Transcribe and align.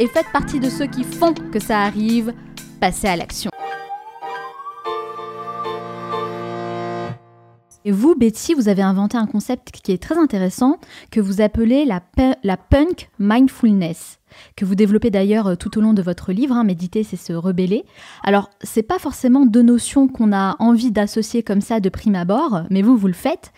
et 0.00 0.08
faites 0.08 0.32
partie 0.32 0.58
de 0.58 0.70
ceux 0.70 0.86
qui 0.86 1.04
font 1.04 1.34
que 1.52 1.60
ça 1.60 1.82
arrive. 1.82 2.32
Passez 2.80 3.06
à 3.06 3.16
l'action. 3.16 3.50
Et 7.84 7.92
vous, 7.92 8.14
Betty, 8.14 8.54
vous 8.54 8.68
avez 8.68 8.82
inventé 8.82 9.16
un 9.16 9.26
concept 9.26 9.70
qui 9.70 9.92
est 9.92 10.02
très 10.02 10.18
intéressant, 10.18 10.78
que 11.10 11.20
vous 11.20 11.40
appelez 11.40 11.84
la, 11.86 12.02
la 12.42 12.56
punk 12.58 13.08
mindfulness, 13.18 14.18
que 14.56 14.66
vous 14.66 14.74
développez 14.74 15.10
d'ailleurs 15.10 15.46
euh, 15.46 15.54
tout 15.54 15.78
au 15.78 15.80
long 15.80 15.94
de 15.94 16.02
votre 16.02 16.32
livre. 16.32 16.54
Hein, 16.54 16.64
Méditer, 16.64 17.04
c'est 17.04 17.16
se 17.16 17.32
rebeller. 17.32 17.84
Alors, 18.22 18.50
c'est 18.62 18.82
pas 18.82 18.98
forcément 18.98 19.46
deux 19.46 19.62
notions 19.62 20.08
qu'on 20.08 20.32
a 20.32 20.56
envie 20.58 20.92
d'associer 20.92 21.42
comme 21.42 21.62
ça 21.62 21.80
de 21.80 21.88
prime 21.88 22.16
abord, 22.16 22.62
mais 22.68 22.82
vous, 22.82 22.98
vous 22.98 23.06
le 23.06 23.14
faites. 23.14 23.52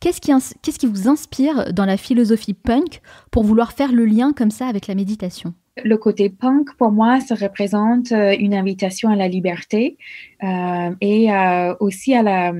Qu'est-ce 0.00 0.20
qui, 0.20 0.32
qu'est-ce 0.62 0.78
qui 0.78 0.86
vous 0.86 1.08
inspire 1.08 1.72
dans 1.72 1.86
la 1.86 1.96
philosophie 1.96 2.54
punk 2.54 3.00
pour 3.30 3.44
vouloir 3.44 3.72
faire 3.72 3.92
le 3.92 4.06
lien 4.06 4.32
comme 4.32 4.50
ça 4.50 4.66
avec 4.66 4.88
la 4.88 4.96
méditation? 4.96 5.54
Le 5.84 5.96
côté 5.96 6.28
punk, 6.30 6.74
pour 6.76 6.90
moi, 6.90 7.20
ça 7.20 7.34
représente 7.34 8.12
euh, 8.12 8.34
une 8.38 8.54
invitation 8.54 9.10
à 9.10 9.16
la 9.16 9.28
liberté 9.28 9.96
euh, 10.42 10.90
et 11.00 11.32
euh, 11.32 11.74
aussi 11.80 12.14
à 12.14 12.22
la, 12.22 12.52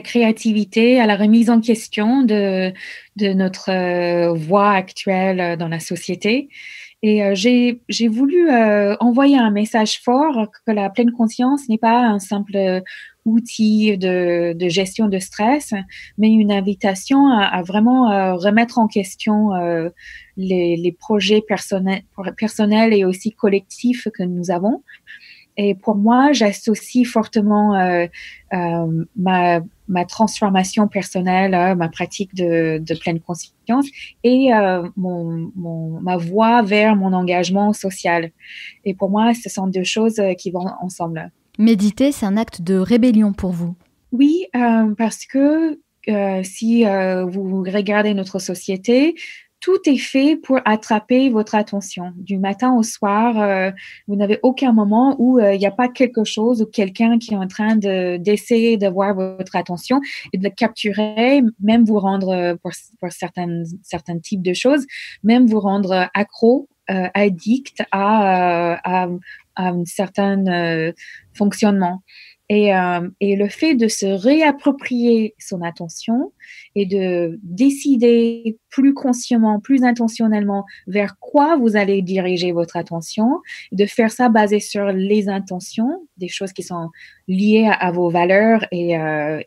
créativité, 0.00 1.00
à 1.00 1.06
la 1.06 1.16
remise 1.16 1.50
en 1.50 1.60
question 1.60 2.22
de, 2.22 2.72
de 3.16 3.32
notre 3.32 4.34
voie 4.34 4.70
actuelle 4.70 5.56
dans 5.56 5.68
la 5.68 5.80
société. 5.80 6.48
Et 7.02 7.24
euh, 7.24 7.34
j'ai 7.34 8.08
voulu 8.08 8.48
euh, 8.48 8.96
envoyer 9.00 9.36
un 9.36 9.50
message 9.50 10.00
fort 10.00 10.48
que 10.64 10.72
la 10.72 10.88
pleine 10.88 11.10
conscience 11.10 11.68
n'est 11.68 11.78
pas 11.78 12.06
un 12.06 12.20
simple 12.20 12.82
outil 13.24 13.98
de, 13.98 14.52
de, 14.52 14.68
gestion 14.68 15.08
de 15.08 15.18
stress, 15.18 15.74
mais 16.16 16.28
une 16.28 16.52
invitation 16.52 17.28
à, 17.28 17.44
à 17.44 17.62
vraiment 17.62 18.36
remettre 18.36 18.78
en 18.78 18.88
question 18.88 19.50
les, 20.36 20.76
les, 20.76 20.92
projets 20.92 21.40
personnels, 21.40 22.02
personnels 22.36 22.92
et 22.92 23.04
aussi 23.04 23.30
collectifs 23.30 24.08
que 24.12 24.24
nous 24.24 24.50
avons. 24.50 24.82
Et 25.56 25.74
pour 25.74 25.96
moi, 25.96 26.32
j'associe 26.32 27.06
fortement 27.06 27.74
euh, 27.74 28.06
euh, 28.54 29.04
ma, 29.16 29.60
ma, 29.88 30.04
transformation 30.06 30.88
personnelle, 30.88 31.54
euh, 31.54 31.74
ma 31.74 31.88
pratique 31.88 32.34
de, 32.34 32.78
de, 32.78 32.94
pleine 32.98 33.20
conscience 33.20 33.86
et 34.24 34.54
euh, 34.54 34.88
mon, 34.96 35.50
mon, 35.54 36.00
ma 36.00 36.16
voie 36.16 36.62
vers 36.62 36.96
mon 36.96 37.12
engagement 37.12 37.72
social. 37.72 38.30
Et 38.84 38.94
pour 38.94 39.10
moi, 39.10 39.34
ce 39.34 39.50
sont 39.50 39.66
deux 39.66 39.84
choses 39.84 40.20
qui 40.38 40.50
vont 40.50 40.66
ensemble. 40.80 41.30
Méditer, 41.58 42.12
c'est 42.12 42.26
un 42.26 42.38
acte 42.38 42.62
de 42.62 42.76
rébellion 42.76 43.34
pour 43.34 43.50
vous? 43.50 43.74
Oui, 44.10 44.46
parce 44.96 45.26
que 45.26 45.78
si 46.42 46.84
vous 46.84 47.62
regardez 47.62 48.14
notre 48.14 48.38
société, 48.38 49.14
tout 49.62 49.78
est 49.86 49.96
fait 49.96 50.36
pour 50.36 50.58
attraper 50.64 51.30
votre 51.30 51.54
attention. 51.54 52.12
Du 52.16 52.36
matin 52.36 52.74
au 52.74 52.82
soir, 52.82 53.40
euh, 53.40 53.70
vous 54.08 54.16
n'avez 54.16 54.40
aucun 54.42 54.72
moment 54.72 55.14
où 55.20 55.38
euh, 55.38 55.54
il 55.54 55.58
n'y 55.60 55.66
a 55.66 55.70
pas 55.70 55.88
quelque 55.88 56.24
chose 56.24 56.62
ou 56.62 56.66
quelqu'un 56.66 57.16
qui 57.18 57.32
est 57.32 57.36
en 57.36 57.46
train 57.46 57.76
de, 57.76 58.16
d'essayer 58.16 58.76
de 58.76 58.88
voir 58.88 59.14
votre 59.14 59.54
attention 59.54 60.00
et 60.32 60.38
de 60.38 60.42
le 60.42 60.50
capturer, 60.50 61.42
même 61.60 61.84
vous 61.84 62.00
rendre, 62.00 62.30
euh, 62.30 62.56
pour, 62.56 62.72
pour 63.00 63.12
certains, 63.12 63.62
certains 63.82 64.18
types 64.18 64.42
de 64.42 64.52
choses, 64.52 64.84
même 65.22 65.46
vous 65.46 65.60
rendre 65.60 66.08
accro, 66.12 66.68
addict 66.88 67.80
à, 67.90 68.74
à, 68.84 69.08
à 69.56 69.68
un 69.68 69.84
certain 69.86 70.92
fonctionnement. 71.32 72.02
Et, 72.54 72.76
euh, 72.76 73.08
et, 73.20 73.34
le 73.34 73.48
fait 73.48 73.74
de 73.74 73.88
se 73.88 74.04
réapproprier 74.04 75.34
son 75.38 75.62
attention 75.62 76.32
et 76.74 76.84
de 76.84 77.40
décider 77.42 78.58
plus 78.68 78.92
consciemment, 78.92 79.58
plus 79.58 79.84
intentionnellement 79.84 80.66
vers 80.86 81.18
quoi 81.18 81.56
vous 81.56 81.76
allez 81.76 82.02
diriger 82.02 82.52
votre 82.52 82.76
attention, 82.76 83.40
de 83.72 83.86
faire 83.86 84.10
ça 84.10 84.28
basé 84.28 84.60
sur 84.60 84.88
les 84.88 85.30
intentions, 85.30 86.06
des 86.18 86.28
choses 86.28 86.52
qui 86.52 86.62
sont 86.62 86.90
liées 87.26 87.70
à, 87.72 87.90
vos 87.90 88.10
valeurs 88.10 88.66
et, 88.70 88.98
euh, 88.98 89.40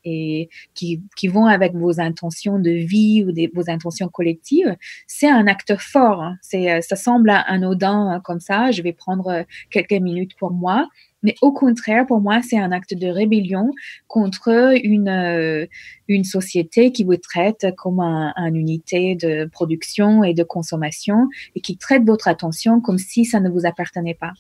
qui, 0.73 1.27
vont 1.27 1.45
avec 1.45 1.75
vos 1.75 1.99
intentions 1.99 2.57
de 2.57 2.71
vie 2.71 3.23
ou 3.23 3.31
vos 3.53 3.69
intentions 3.69 4.09
collectives, 4.09 4.75
c'est 5.05 5.29
un 5.29 5.45
acte 5.45 5.75
fort. 5.77 6.23
Hein. 6.23 6.37
Euh, 6.55 6.81
ça 6.81 6.95
semble 6.95 7.29
anodin 7.29 8.13
hein, 8.13 8.19
comme 8.23 8.39
ça. 8.39 8.71
Je 8.71 8.81
vais 8.81 8.93
prendre 8.93 9.45
quelques 9.69 9.91
minutes 9.91 10.35
pour 10.39 10.49
moi 10.49 10.87
mais 11.25 11.35
au 11.41 11.51
contraire, 11.51 12.05
pour 12.05 12.21
moi, 12.21 12.41
c'est 12.47 12.59
un 12.59 12.71
acte 12.71 12.93
de 12.93 13.07
rébellion 13.07 13.71
contre 14.07 14.75
une, 14.83 15.09
euh, 15.09 15.65
une 16.07 16.23
société 16.23 16.91
qui 16.91 17.03
vous 17.03 17.17
traite 17.17 17.65
comme 17.77 17.99
un, 17.99 18.53
unité 18.53 19.15
de 19.15 19.49
production 19.51 20.23
et 20.23 20.35
de 20.35 20.43
consommation 20.43 21.27
et 21.55 21.61
qui 21.61 21.77
traite 21.77 22.03
votre 22.05 22.27
attention 22.27 22.79
comme 22.79 22.99
si 22.99 23.25
ça 23.25 23.39
ne 23.39 23.49
vous 23.49 23.65
appartenait 23.65 24.13
pas. 24.13 24.33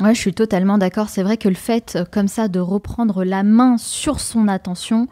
Ouais, 0.00 0.14
je 0.14 0.20
suis 0.20 0.32
totalement 0.32 0.78
d'accord. 0.78 1.10
C'est 1.10 1.22
vrai 1.22 1.36
que 1.36 1.48
le 1.48 1.54
fait 1.54 1.96
euh, 1.96 2.04
comme 2.10 2.28
ça 2.28 2.48
de 2.48 2.60
reprendre 2.60 3.22
la 3.22 3.42
main 3.42 3.76
sur 3.76 4.20
son 4.20 4.48
attention, 4.48 5.08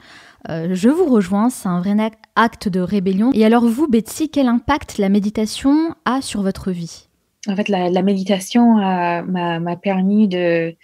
euh, 0.49 0.69
je 0.73 0.89
vous 0.89 1.07
rejoins, 1.07 1.51
c'est 1.51 1.69
un 1.69 1.81
vrai 1.81 2.11
acte 2.37 2.69
de 2.69 2.81
rébellion. 2.81 3.33
Et 3.35 3.45
alors 3.45 3.67
vous, 3.67 3.87
Betsy, 3.87 4.31
quel 4.31 4.49
impact 4.49 4.97
la 4.97 5.11
méditation 5.11 5.95
a 6.07 6.23
sur 6.23 6.41
votre 6.41 6.71
vie? 6.71 7.06
En 7.49 7.57
fait, 7.57 7.69
la, 7.69 8.03
méditation 8.03 8.77
m'a 8.77 9.77
permis 9.77 10.29
de, 10.29 10.75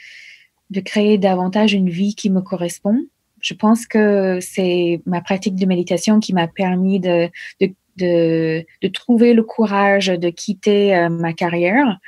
créer 0.85 1.19
davantage 1.19 1.73
une 1.73 1.91
vie 1.91 2.14
qui 2.14 2.31
me 2.31 2.41
correspond. 2.41 2.99
Je 3.41 3.55
pense 3.55 3.87
que 3.87 4.38
c'est 4.41 5.00
ma 5.05 5.20
pratique 5.20 5.56
de 5.56 5.67
méditation 5.67 6.20
qui 6.20 6.32
m'a 6.32 6.47
permis 6.49 7.00
de, 7.00 7.31
trouver 8.93 9.35
le 9.35 9.43
courage 9.43 10.06
de 10.06 10.31
quitter 10.31 10.94
euh, 10.94 11.09
ma 11.09 11.32
carrière 11.32 11.99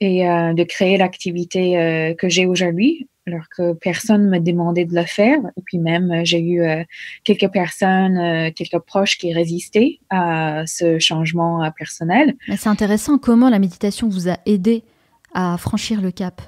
et 0.00 0.28
euh, 0.28 0.52
de 0.52 0.64
créer 0.64 0.96
l'activité 0.96 1.78
euh, 1.78 2.14
que 2.14 2.28
j'ai 2.28 2.46
aujourd'hui 2.46 3.08
alors 3.26 3.48
que 3.48 3.72
personne 3.72 4.28
me 4.28 4.38
demandait 4.38 4.84
de 4.84 4.94
le 4.94 5.04
faire. 5.04 5.38
Et 5.56 5.62
puis 5.64 5.78
même, 5.78 6.10
euh, 6.10 6.20
j'ai 6.24 6.40
eu 6.40 6.62
euh, 6.62 6.84
quelques 7.24 7.50
personnes, 7.50 8.18
euh, 8.18 8.50
quelques 8.54 8.78
proches 8.80 9.16
qui 9.16 9.32
résistaient 9.32 9.98
à 10.10 10.64
ce 10.66 10.98
changement 10.98 11.70
personnel. 11.76 12.34
C'est 12.56 12.68
intéressant 12.68 13.18
comment 13.18 13.48
la 13.48 13.58
méditation 13.58 14.08
vous 14.08 14.28
a 14.28 14.36
aidé 14.46 14.84
à 15.32 15.56
franchir 15.56 16.00
le 16.00 16.10
cap. 16.10 16.42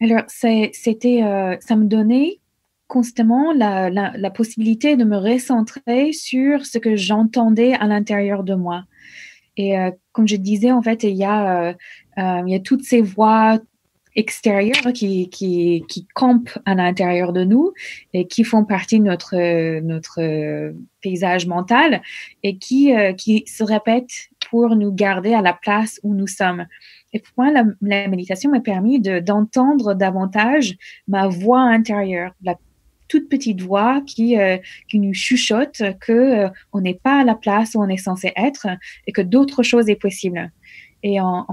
Alors, 0.00 0.22
c'était, 0.28 1.20
ça 1.60 1.76
me 1.76 1.84
donnait 1.84 2.40
constamment 2.88 3.52
la, 3.52 3.90
la, 3.90 4.30
possibilité 4.30 4.96
de 4.96 5.04
me 5.04 5.16
recentrer 5.16 6.12
sur 6.12 6.66
ce 6.66 6.78
que 6.78 6.96
j'entendais 6.96 7.74
à 7.74 7.86
l'intérieur 7.86 8.44
de 8.44 8.54
moi. 8.54 8.84
Et 9.56 9.74
comme 10.12 10.26
je 10.26 10.36
disais, 10.36 10.72
en 10.72 10.82
fait, 10.82 11.04
il 11.04 11.16
y 11.16 11.24
a, 11.24 11.74
il 12.16 12.48
y 12.48 12.54
a 12.54 12.60
toutes 12.60 12.82
ces 12.82 13.00
voix 13.02 13.58
extérieures 14.16 14.92
qui, 14.92 15.28
qui, 15.28 15.84
qui 15.88 16.06
campent 16.14 16.58
à 16.64 16.74
l'intérieur 16.74 17.32
de 17.32 17.44
nous 17.44 17.72
et 18.12 18.26
qui 18.26 18.44
font 18.44 18.64
partie 18.64 18.98
de 18.98 19.04
notre, 19.04 19.80
notre 19.80 20.72
paysage 21.00 21.46
mental 21.46 22.02
et 22.42 22.56
qui, 22.56 22.92
qui 23.16 23.44
se 23.46 23.64
répètent 23.64 24.30
pour 24.50 24.76
nous 24.76 24.92
garder 24.92 25.34
à 25.34 25.42
la 25.42 25.52
place 25.52 26.00
où 26.02 26.14
nous 26.14 26.26
sommes. 26.26 26.66
Et 27.12 27.20
pour 27.20 27.32
moi, 27.38 27.52
la, 27.80 28.08
méditation 28.08 28.50
m'a 28.50 28.60
permis 28.60 29.00
d'entendre 29.00 29.94
davantage 29.94 30.76
ma 31.06 31.28
voix 31.28 31.60
intérieure, 31.60 32.32
la 32.42 32.56
toute 33.08 33.28
petite 33.28 33.60
voix 33.60 34.02
qui, 34.06 34.38
euh, 34.38 34.58
qui 34.88 34.98
nous 34.98 35.14
chuchote 35.14 35.82
que 36.00 36.12
euh, 36.12 36.48
on 36.72 36.80
n'est 36.80 36.98
pas 37.02 37.20
à 37.20 37.24
la 37.24 37.34
place 37.34 37.74
où 37.74 37.82
on 37.82 37.88
est 37.88 37.96
censé 37.96 38.32
être 38.36 38.66
et 39.06 39.12
que 39.12 39.22
d'autres 39.22 39.62
choses 39.62 39.88
est 39.88 40.00
possible. 40.00 40.50
Et 41.06 41.20
en, 41.20 41.44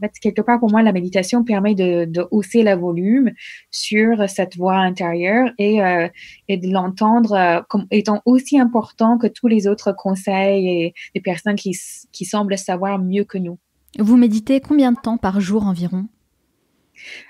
fait, 0.00 0.12
quelque 0.20 0.42
part, 0.42 0.60
pour 0.60 0.70
moi, 0.70 0.82
la 0.82 0.92
méditation 0.92 1.44
permet 1.44 1.74
de, 1.74 2.04
de 2.04 2.26
hausser 2.30 2.62
le 2.62 2.74
volume 2.74 3.32
sur 3.70 4.28
cette 4.28 4.54
voix 4.58 4.76
intérieure 4.76 5.48
et, 5.56 5.82
euh, 5.82 6.08
et 6.46 6.58
de 6.58 6.70
l'entendre 6.70 7.64
comme 7.70 7.86
étant 7.90 8.20
aussi 8.26 8.60
important 8.60 9.16
que 9.16 9.28
tous 9.28 9.48
les 9.48 9.66
autres 9.66 9.92
conseils 9.92 10.68
et 10.68 10.94
des 11.14 11.22
personnes 11.22 11.56
qui, 11.56 11.74
qui 12.12 12.26
semblent 12.26 12.58
savoir 12.58 12.98
mieux 12.98 13.24
que 13.24 13.38
nous. 13.38 13.58
Vous 13.98 14.18
méditez 14.18 14.60
combien 14.60 14.92
de 14.92 15.00
temps 15.00 15.16
par 15.16 15.40
jour 15.40 15.66
environ? 15.66 16.06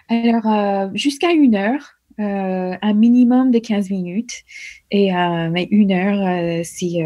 Alors, 0.09 0.47
euh, 0.47 0.89
jusqu'à 0.95 1.31
une 1.31 1.55
heure. 1.55 2.00
Euh, 2.21 2.77
un 2.83 2.93
minimum 2.93 3.51
de 3.51 3.59
15 3.59 3.89
minutes 3.91 4.43
et 4.91 5.15
euh, 5.15 5.49
mais 5.51 5.67
une 5.71 5.91
heure 5.91 6.65
si, 6.65 7.01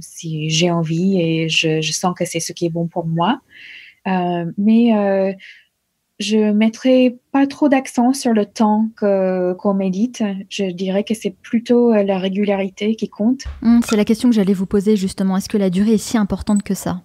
si 0.00 0.48
j'ai 0.48 0.70
envie 0.70 1.20
et 1.20 1.48
je, 1.48 1.82
je 1.82 1.92
sens 1.92 2.14
que 2.16 2.24
c'est 2.24 2.40
ce 2.40 2.52
qui 2.52 2.66
est 2.66 2.70
bon 2.70 2.86
pour 2.86 3.06
moi. 3.06 3.40
mais 4.06 5.36
je 6.18 6.50
mettrai 6.52 7.18
pas 7.32 7.46
trop 7.46 7.68
d'accent 7.68 8.14
sur 8.14 8.32
le 8.32 8.46
temps 8.46 8.88
qu'on 8.98 9.74
médite. 9.74 10.22
Je 10.48 10.70
dirais 10.70 11.04
que 11.04 11.12
c'est 11.12 11.34
plutôt 11.42 11.92
la 11.92 12.18
régularité 12.18 12.96
qui 12.96 13.10
compte. 13.10 13.42
Hum, 13.62 13.80
c'est 13.84 13.96
la 13.96 14.06
question 14.06 14.30
que 14.30 14.34
j'allais 14.34 14.54
vous 14.54 14.66
poser 14.66 14.96
justement. 14.96 15.36
Est-ce 15.36 15.50
que 15.50 15.58
la 15.58 15.68
durée 15.68 15.94
est 15.94 15.98
si 15.98 16.16
importante 16.16 16.62
que 16.62 16.74
ça? 16.74 17.02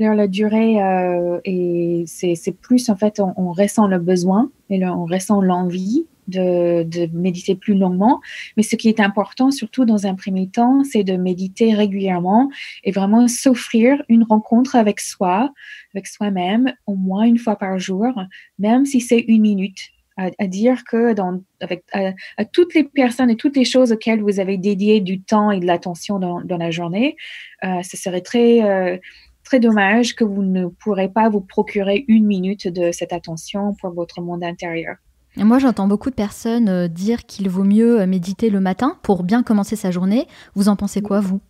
Alors, 0.00 0.14
la 0.14 0.26
durée, 0.26 0.82
euh, 0.82 1.38
et 1.44 2.04
c'est 2.06 2.56
plus 2.60 2.88
en 2.90 2.96
fait, 2.96 3.20
on, 3.20 3.52
ressent 3.52 3.86
le 3.86 3.98
besoin 3.98 4.50
et 4.70 4.84
on 4.84 5.04
ressent 5.04 5.40
l'envie 5.40 6.06
de, 6.28 7.08
méditer 7.12 7.54
plus 7.54 7.74
longuement. 7.74 8.20
Mais 8.56 8.62
ce 8.62 8.76
qui 8.76 8.88
est 8.88 9.00
important, 9.00 9.50
surtout 9.50 9.84
dans 9.84 10.06
un 10.06 10.14
premier 10.14 10.48
temps, 10.48 10.84
c'est 10.84 11.04
de 11.04 11.16
méditer 11.16 11.74
régulièrement 11.74 12.50
et 12.84 12.92
vraiment 12.92 13.28
s'offrir 13.28 14.02
une 14.08 14.24
rencontre 14.24 14.76
avec 14.76 15.00
soi, 15.00 15.52
avec 15.94 16.06
soi-même, 16.06 16.72
au 16.86 16.94
moins 16.94 17.24
une 17.24 17.38
fois 17.38 17.56
par 17.56 17.78
jour, 17.78 18.12
même 18.58 18.84
si 18.86 19.00
c'est 19.00 19.20
une 19.20 19.42
minute. 19.42 19.90
À, 20.16 20.46
dire 20.46 20.84
que 20.84 21.12
dans, 21.12 21.40
avec, 21.60 21.82
à, 21.92 22.44
toutes 22.44 22.72
les 22.74 22.84
personnes 22.84 23.30
et 23.30 23.36
toutes 23.36 23.56
les 23.56 23.64
choses 23.64 23.90
auxquelles 23.90 24.22
vous 24.22 24.38
avez 24.38 24.58
dédié 24.58 25.00
du 25.00 25.20
temps 25.20 25.50
et 25.50 25.58
de 25.58 25.66
l'attention 25.66 26.20
dans, 26.20 26.40
dans, 26.40 26.56
la 26.56 26.70
journée, 26.70 27.16
euh, 27.64 27.82
ce 27.82 27.96
serait 27.96 28.20
très 28.20 28.62
euh, 28.62 28.96
très 29.42 29.60
dommage 29.60 30.14
que 30.14 30.24
vous 30.24 30.42
ne 30.42 30.66
pourrez 30.66 31.08
pas 31.08 31.28
vous 31.28 31.40
procurer 31.40 32.04
une 32.08 32.26
minute 32.26 32.66
de 32.66 32.92
cette 32.92 33.12
attention 33.12 33.74
pour 33.74 33.90
votre 33.90 34.20
monde 34.20 34.42
intérieur. 34.42 34.96
Moi, 35.36 35.58
j'entends 35.58 35.88
beaucoup 35.88 36.10
de 36.10 36.14
personnes 36.14 36.68
euh, 36.68 36.86
dire 36.86 37.26
qu'il 37.26 37.48
vaut 37.48 37.64
mieux 37.64 38.00
euh, 38.00 38.06
méditer 38.06 38.50
le 38.50 38.60
matin 38.60 38.96
pour 39.02 39.24
bien 39.24 39.42
commencer 39.42 39.74
sa 39.74 39.90
journée. 39.90 40.28
Vous 40.54 40.68
en 40.68 40.76
pensez 40.76 41.02
quoi, 41.02 41.18
vous? 41.18 41.40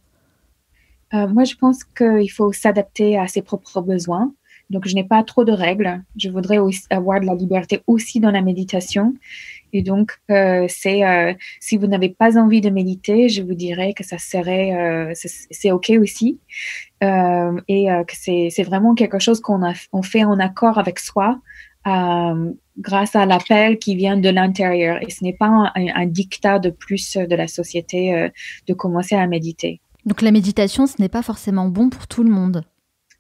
Euh, 1.13 1.29
Moi, 1.29 1.45
je 1.45 1.55
pense 1.55 1.85
qu'il 1.85 2.31
faut 2.31 2.53
s'adapter 2.53 3.19
à 3.19 3.29
ses 3.29 3.43
propres 3.43 3.83
besoins. 3.83 4.33
Donc, 4.71 4.89
je 4.89 4.95
n'ai 4.95 5.05
pas 5.05 5.23
trop 5.23 5.45
de 5.45 5.53
règles. 5.53 6.03
Je 6.17 6.31
voudrais 6.31 6.59
avoir 6.89 7.21
de 7.21 7.27
la 7.27 7.35
liberté 7.35 7.83
aussi 7.87 8.21
dans 8.21 8.31
la 8.31 8.41
méditation. 8.41 9.15
Et 9.75 9.83
donc, 9.83 10.19
c'est 10.29 11.37
si 11.61 11.77
vous 11.77 11.87
n'avez 11.87 12.09
pas 12.09 12.39
envie 12.39 12.63
de 12.63 12.71
méditer, 12.71 13.29
je 13.29 13.43
vous 13.43 13.53
dirais 13.53 13.93
que 13.93 14.03
ça 14.03 14.17
serait, 14.17 15.13
c'est 15.15 15.71
ok 15.71 15.93
aussi, 16.01 16.39
et 17.03 17.89
que 18.09 18.15
c'est 18.15 18.63
vraiment 18.63 18.95
quelque 18.95 19.19
chose 19.19 19.41
qu'on 19.41 19.61
on 19.93 20.03
fait 20.03 20.25
en 20.25 20.39
accord 20.39 20.79
avec 20.79 20.99
soi. 20.99 21.39
Grâce 21.87 23.15
à 23.15 23.27
l'appel 23.27 23.79
qui 23.79 23.95
vient 23.95 24.17
de 24.17 24.29
l'intérieur 24.29 25.03
et 25.03 25.11
ce 25.11 25.23
n'est 25.23 25.35
pas 25.35 25.47
un, 25.47 25.71
un, 25.75 26.07
dictat 26.07 26.59
de 26.59 26.71
plus 26.71 27.17
de 27.17 27.37
la 27.37 27.47
société 27.47 28.31
de 28.67 28.75
commencer 28.75 29.15
à 29.15 29.27
méditer. 29.27 29.81
Donc 30.07 30.23
la 30.23 30.31
méditation, 30.31 30.87
ce 30.87 31.01
n'est 31.01 31.09
pas 31.09 31.23
forcément 31.23 31.69
bon 31.69 31.91
pour 31.91 32.07
tout 32.07 32.23
le 32.23 32.31
monde. 32.31 32.65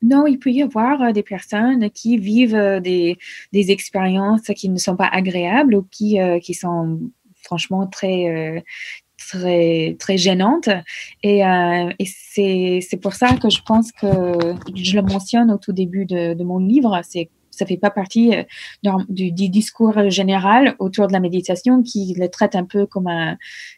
Non, 0.05 0.27
il 0.27 0.39
peut 0.39 0.51
y 0.51 0.63
avoir 0.63 1.01
euh, 1.01 1.13
des 1.13 1.23
personnes 1.23 1.91
qui 1.91 2.19
vivent 2.19 2.55
euh, 2.55 2.79
des, 2.79 3.17
des, 3.53 3.71
expériences 3.71 4.43
qui 4.55 4.69
ne 4.69 4.77
sont 4.77 4.97
pas 4.97 5.09
agréables 5.11 5.75
ou 5.75 5.83
qui, 5.91 6.21
euh, 6.21 6.39
qui 6.41 6.53
sont 6.53 7.01
franchement 7.43 7.87
très, 7.87 8.65
très, 9.19 9.97
très 9.99 10.17
gênantes. 10.17 10.71
Et, 11.23 11.41
et 11.41 12.81
c'est 12.81 12.97
pour 13.03 13.13
ça 13.13 13.37
que 13.37 13.51
je 13.51 13.61
pense 13.61 13.93
que 13.93 14.07
je 14.75 14.97
le 14.97 15.03
mentionne 15.03 15.51
au 15.51 15.59
tout 15.59 15.73
début 15.73 16.07
de, 16.07 16.33
de 16.33 16.45
mon 16.45 16.59
livre. 16.59 16.99
C'est 17.03 17.29
ça 17.55 17.67
fait 17.67 17.77
pas 17.77 17.91
partie 17.91 18.33
du, 18.83 19.33
du, 19.33 19.49
discours 19.49 20.11
général 20.11 20.75
autour 20.79 21.07
de 21.07 21.13
la 21.13 21.21
méditation 21.21 21.83
qui 21.83 22.15
le 22.19 22.29
traite 22.29 22.55
un 22.55 22.65
peu 22.65 22.87
comme, 22.87 23.07
un, 23.07 23.37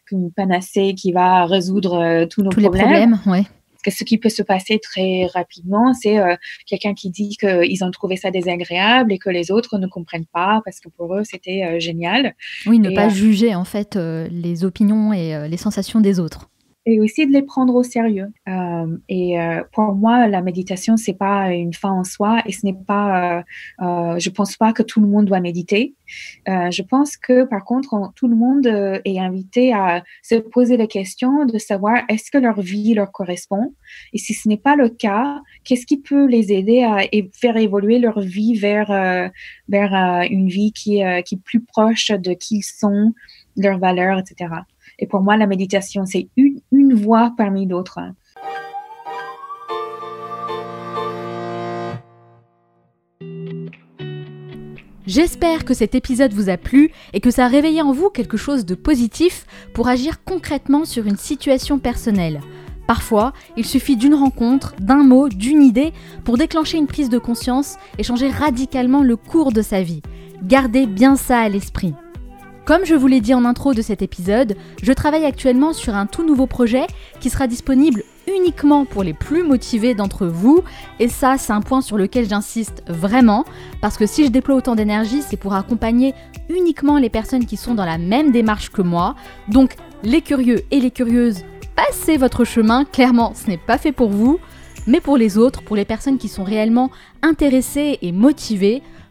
comme 0.09 0.19
une 0.23 0.31
panacée 0.31 0.93
qui 0.95 1.11
va 1.11 1.45
résoudre 1.45 2.25
tous 2.25 2.43
nos 2.43 2.49
tous 2.49 2.61
problèmes. 2.61 2.83
Les 2.83 3.07
problèmes 3.07 3.19
ouais 3.25 3.43
ce 3.89 4.03
qui 4.03 4.17
peut 4.17 4.29
se 4.29 4.43
passer 4.43 4.79
très 4.79 5.27
rapidement, 5.27 5.93
c'est 5.93 6.19
euh, 6.19 6.35
quelqu'un 6.65 6.93
qui 6.93 7.09
dit 7.09 7.37
qu'ils 7.39 7.83
ont 7.83 7.91
trouvé 7.91 8.15
ça 8.15 8.31
désagréable 8.31 9.13
et 9.13 9.17
que 9.17 9.29
les 9.29 9.51
autres 9.51 9.77
ne 9.77 9.87
comprennent 9.87 10.25
pas 10.25 10.61
parce 10.65 10.79
que 10.79 10.89
pour 10.89 11.15
eux 11.15 11.23
c'était 11.23 11.63
euh, 11.63 11.79
génial. 11.79 12.35
Oui, 12.65 12.79
ne 12.79 12.89
pas 12.91 13.07
euh, 13.07 13.09
juger 13.09 13.55
en 13.55 13.65
fait 13.65 13.95
les 13.95 14.65
opinions 14.65 15.13
et 15.13 15.47
les 15.47 15.57
sensations 15.57 16.01
des 16.01 16.19
autres 16.19 16.49
et 16.87 17.01
aussi 17.01 17.27
de 17.27 17.33
les 17.33 17.41
prendre 17.41 17.75
au 17.75 17.83
sérieux. 17.83 18.31
Euh, 18.47 18.97
et 19.09 19.39
euh, 19.39 19.61
pour 19.73 19.93
moi, 19.93 20.25
la 20.27 20.41
méditation, 20.41 20.95
c'est 20.95 21.17
pas 21.17 21.51
une 21.51 21.73
fin 21.73 21.91
en 21.91 22.05
soi 22.05 22.41
et 22.45 22.53
ce 22.53 22.65
n'est 22.65 22.73
pas, 22.73 23.39
euh, 23.39 23.41
euh 23.81 24.19
je 24.19 24.29
pense 24.29 24.55
pas 24.55 24.71
que 24.71 24.83
tout 24.83 25.01
le 25.01 25.07
monde 25.07 25.25
doit 25.25 25.41
méditer. 25.41 25.95
Je 26.47 26.81
pense 26.81 27.17
que 27.17 27.43
par 27.43 27.65
contre, 27.65 28.13
tout 28.15 28.29
le 28.29 28.37
monde 28.37 28.65
est 29.03 29.19
invité 29.19 29.73
à 29.73 30.01
se 30.23 30.35
poser 30.35 30.77
la 30.77 30.87
question 30.87 31.45
de 31.45 31.57
savoir 31.57 32.03
est-ce 32.07 32.31
que 32.31 32.37
leur 32.37 32.61
vie 32.61 32.93
leur 32.93 33.11
correspond 33.11 33.73
et 34.13 34.17
si 34.17 34.33
ce 34.33 34.47
n'est 34.47 34.63
pas 34.69 34.77
le 34.77 34.87
cas, 34.87 35.41
qu'est-ce 35.65 35.85
qui 35.85 35.97
peut 35.97 36.25
les 36.25 36.53
aider 36.53 36.83
à 36.83 36.99
faire 37.33 37.57
évoluer 37.57 37.99
leur 37.99 38.21
vie 38.21 38.55
vers 38.55 38.89
vers 39.67 39.93
une 40.31 40.47
vie 40.47 40.71
qui, 40.71 41.01
qui 41.25 41.35
est 41.35 41.43
plus 41.43 41.61
proche 41.61 42.11
de 42.11 42.33
qui 42.33 42.59
ils 42.59 42.63
sont, 42.63 43.13
leurs 43.57 43.79
valeurs, 43.79 44.19
etc. 44.19 44.49
Et 44.99 45.07
pour 45.07 45.21
moi, 45.21 45.37
la 45.37 45.47
méditation, 45.47 46.05
c'est 46.05 46.29
une, 46.35 46.93
voie 46.93 47.33
parmi 47.37 47.67
d'autres. 47.67 47.99
J'espère 55.05 55.63
que 55.63 55.73
cet 55.73 55.95
épisode 55.95 56.33
vous 56.33 56.49
a 56.49 56.57
plu 56.57 56.91
et 57.13 57.21
que 57.21 57.31
ça 57.31 57.45
a 57.45 57.47
réveillé 57.47 57.81
en 57.81 57.93
vous 57.93 58.09
quelque 58.09 58.35
chose 58.35 58.65
de 58.65 58.75
positif 58.75 59.45
pour 59.73 59.87
agir 59.87 60.23
concrètement 60.23 60.83
sur 60.83 61.07
une 61.07 61.15
situation 61.15 61.79
personnelle. 61.79 62.41
Parfois, 62.87 63.33
il 63.55 63.65
suffit 63.65 63.95
d'une 63.95 64.15
rencontre, 64.15 64.75
d'un 64.79 65.03
mot, 65.03 65.29
d'une 65.29 65.61
idée 65.61 65.93
pour 66.25 66.37
déclencher 66.37 66.77
une 66.77 66.87
prise 66.87 67.09
de 67.09 67.19
conscience 67.19 67.77
et 67.97 68.03
changer 68.03 68.29
radicalement 68.29 69.03
le 69.03 69.15
cours 69.15 69.51
de 69.51 69.61
sa 69.61 69.81
vie. 69.81 70.01
Gardez 70.43 70.85
bien 70.85 71.15
ça 71.15 71.39
à 71.39 71.49
l'esprit. 71.49 71.93
Comme 72.67 72.83
je 72.83 72.95
vous 72.95 73.07
l'ai 73.07 73.21
dit 73.21 73.33
en 73.33 73.45
intro 73.45 73.73
de 73.73 73.81
cet 73.81 74.01
épisode, 74.01 74.57
je 74.83 74.91
travaille 74.91 75.23
actuellement 75.23 75.71
sur 75.71 75.95
un 75.95 76.05
tout 76.05 76.25
nouveau 76.25 76.47
projet 76.47 76.85
qui 77.21 77.29
sera 77.29 77.47
disponible 77.47 78.03
uniquement 78.27 78.83
pour 78.83 79.03
les 79.03 79.13
plus 79.13 79.41
motivés 79.41 79.95
d'entre 79.95 80.27
vous. 80.27 80.65
Et 80.99 81.07
ça, 81.07 81.37
c'est 81.37 81.53
un 81.53 81.61
point 81.61 81.79
sur 81.79 81.97
lequel 81.97 82.27
j'insiste 82.27 82.83
vraiment, 82.89 83.45
parce 83.79 83.95
que 83.95 84.05
si 84.05 84.25
je 84.25 84.31
déploie 84.31 84.57
autant 84.57 84.75
d'énergie, 84.75 85.21
c'est 85.21 85.37
pour 85.37 85.53
accompagner 85.53 86.13
uniquement 86.49 86.97
les 86.97 87.09
personnes 87.09 87.45
qui 87.45 87.55
sont 87.55 87.73
dans 87.73 87.85
la 87.85 87.97
même 87.97 88.33
démarche 88.33 88.69
que 88.69 88.81
moi. 88.81 89.15
Donc, 89.47 89.77
les 90.03 90.19
curieux 90.19 90.59
et 90.69 90.81
les 90.81 90.91
curieuses, 90.91 91.45
passez 91.73 92.17
votre 92.17 92.43
chemin, 92.43 92.83
clairement, 92.83 93.31
ce 93.33 93.49
n'est 93.49 93.55
pas 93.55 93.77
fait 93.77 93.93
pour 93.93 94.09
vous. 94.09 94.41
Mais 94.87 94.99
pour 94.99 95.15
les 95.15 95.37
autres, 95.37 95.61
pour 95.61 95.77
les 95.77 95.85
personnes 95.85 96.17
qui 96.17 96.27
sont 96.27 96.43
réellement 96.43 96.91
intéressées 97.21 97.97
et 98.01 98.11
motivées, 98.11 98.83